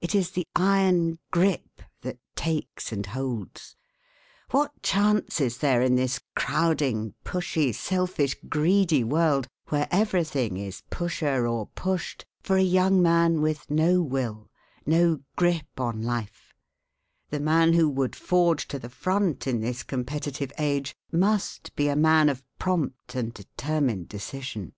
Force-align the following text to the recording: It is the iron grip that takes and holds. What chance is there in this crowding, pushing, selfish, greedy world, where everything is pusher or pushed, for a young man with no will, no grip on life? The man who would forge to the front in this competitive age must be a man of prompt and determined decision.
It 0.00 0.16
is 0.16 0.32
the 0.32 0.48
iron 0.56 1.20
grip 1.30 1.82
that 2.00 2.18
takes 2.34 2.90
and 2.90 3.06
holds. 3.06 3.76
What 4.50 4.82
chance 4.82 5.40
is 5.40 5.58
there 5.58 5.80
in 5.80 5.94
this 5.94 6.18
crowding, 6.34 7.14
pushing, 7.22 7.72
selfish, 7.72 8.34
greedy 8.48 9.04
world, 9.04 9.46
where 9.68 9.86
everything 9.92 10.56
is 10.56 10.82
pusher 10.90 11.46
or 11.46 11.66
pushed, 11.66 12.26
for 12.42 12.56
a 12.56 12.62
young 12.64 13.00
man 13.00 13.40
with 13.42 13.70
no 13.70 14.02
will, 14.02 14.50
no 14.86 15.20
grip 15.36 15.78
on 15.78 16.02
life? 16.02 16.52
The 17.28 17.38
man 17.38 17.74
who 17.74 17.88
would 17.90 18.16
forge 18.16 18.66
to 18.66 18.78
the 18.80 18.90
front 18.90 19.46
in 19.46 19.60
this 19.60 19.84
competitive 19.84 20.50
age 20.58 20.96
must 21.12 21.76
be 21.76 21.86
a 21.86 21.94
man 21.94 22.28
of 22.28 22.42
prompt 22.58 23.14
and 23.14 23.32
determined 23.32 24.08
decision. 24.08 24.72